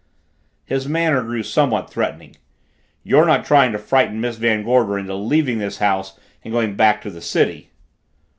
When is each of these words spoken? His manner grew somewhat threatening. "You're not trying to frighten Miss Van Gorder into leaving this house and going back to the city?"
His 0.65 0.87
manner 0.87 1.21
grew 1.21 1.43
somewhat 1.43 1.91
threatening. 1.91 2.35
"You're 3.03 3.27
not 3.27 3.45
trying 3.45 3.71
to 3.73 3.77
frighten 3.77 4.19
Miss 4.19 4.37
Van 4.37 4.63
Gorder 4.63 4.97
into 4.97 5.13
leaving 5.13 5.59
this 5.59 5.77
house 5.77 6.17
and 6.43 6.51
going 6.51 6.75
back 6.75 7.03
to 7.03 7.11
the 7.11 7.21
city?" 7.21 7.69